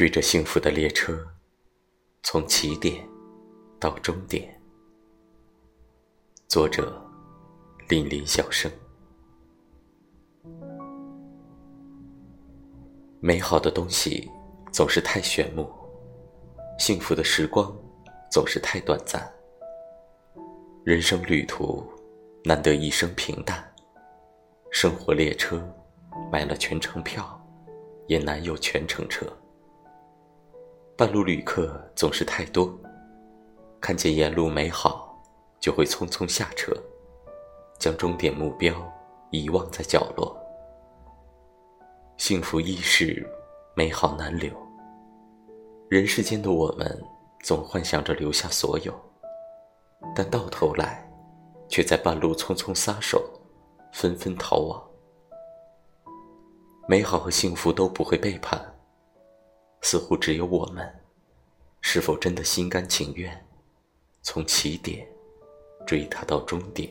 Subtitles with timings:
[0.00, 1.28] 追着幸福的列车，
[2.22, 3.06] 从起点
[3.78, 4.58] 到终点。
[6.48, 6.98] 作者：
[7.86, 8.72] 林林小生。
[13.20, 14.26] 美好的东西
[14.72, 15.70] 总是太炫目，
[16.78, 17.70] 幸福的时光
[18.32, 19.30] 总是太短暂。
[20.82, 21.86] 人生旅途
[22.42, 23.62] 难得一生平淡，
[24.70, 25.62] 生活列车
[26.32, 27.38] 买了全程票，
[28.06, 29.26] 也难有全程车。
[31.00, 32.78] 半路旅客总是太多，
[33.80, 35.18] 看见沿路美好，
[35.58, 36.76] 就会匆匆下车，
[37.78, 38.74] 将终点目标
[39.30, 40.36] 遗忘在角落。
[42.18, 43.26] 幸福易逝，
[43.74, 44.52] 美好难留。
[45.88, 47.02] 人世间的我们，
[47.42, 48.92] 总幻想着留下所有，
[50.14, 51.10] 但到头来，
[51.66, 53.26] 却在半路匆匆撒手，
[53.90, 54.86] 纷纷逃亡。
[56.86, 58.69] 美好和幸福都不会背叛。
[59.90, 60.88] 似乎只有我们，
[61.80, 63.44] 是否真的心甘情愿，
[64.22, 65.04] 从起点
[65.84, 66.88] 追他到终点？